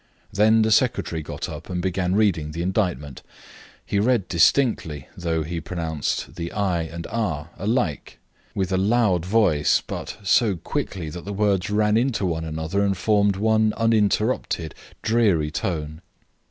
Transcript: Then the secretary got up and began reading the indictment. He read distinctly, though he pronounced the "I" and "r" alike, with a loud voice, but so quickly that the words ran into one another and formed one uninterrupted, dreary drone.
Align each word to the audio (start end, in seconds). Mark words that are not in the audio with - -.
Then 0.33 0.63
the 0.63 0.71
secretary 0.71 1.21
got 1.21 1.47
up 1.47 1.69
and 1.69 1.79
began 1.79 2.15
reading 2.15 2.53
the 2.53 2.63
indictment. 2.63 3.21
He 3.85 3.99
read 3.99 4.27
distinctly, 4.27 5.07
though 5.15 5.43
he 5.43 5.61
pronounced 5.61 6.37
the 6.37 6.51
"I" 6.53 6.81
and 6.81 7.05
"r" 7.11 7.51
alike, 7.55 8.17
with 8.55 8.71
a 8.71 8.77
loud 8.77 9.27
voice, 9.27 9.83
but 9.85 10.17
so 10.23 10.55
quickly 10.55 11.11
that 11.11 11.23
the 11.25 11.31
words 11.33 11.69
ran 11.69 11.97
into 11.97 12.25
one 12.25 12.45
another 12.45 12.81
and 12.83 12.97
formed 12.97 13.35
one 13.35 13.73
uninterrupted, 13.77 14.73
dreary 15.03 15.51
drone. 15.51 16.01